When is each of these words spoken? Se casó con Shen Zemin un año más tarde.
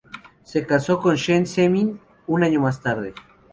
Se 0.43 0.65
casó 0.65 0.99
con 0.99 1.15
Shen 1.15 1.45
Zemin 1.45 1.99
un 2.25 2.43
año 2.43 2.59
más 2.59 2.81
tarde. 2.81 3.13